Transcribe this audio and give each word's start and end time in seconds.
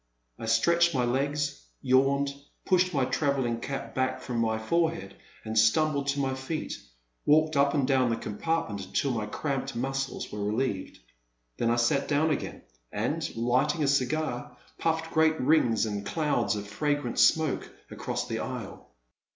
I 0.39 0.47
stretched 0.47 0.95
my 0.95 1.05
legs, 1.05 1.61
yawned, 1.83 2.33
pushed 2.65 2.91
my 2.91 3.05
travelling 3.05 3.59
cap 3.59 3.93
back 3.93 4.19
from 4.19 4.39
my 4.39 4.57
forehead, 4.57 5.15
and 5.45 5.55
stumbling 5.55 6.05
to 6.05 6.19
my 6.19 6.33
feet, 6.33 6.79
walked 7.23 7.55
up 7.55 7.75
and 7.75 7.87
down 7.87 8.09
the 8.09 8.15
compartment 8.15 8.83
until 8.83 9.11
my 9.11 9.27
cramped 9.27 9.75
muscles 9.75 10.31
were 10.31 10.43
relieved. 10.43 10.97
Then 11.57 11.69
I 11.69 11.75
sat 11.75 12.07
down 12.07 12.31
again, 12.31 12.63
and, 12.91 13.29
lighting 13.35 13.83
a 13.83 13.87
cigar, 13.87 14.57
pufied 14.79 15.11
great 15.13 15.39
rings 15.39 15.85
and 15.85 16.03
clouds 16.03 16.55
of 16.55 16.65
fragrant 16.67 17.19
smoke 17.19 17.71
across 17.91 18.27
the 18.27 18.39
aisle. 18.39 18.89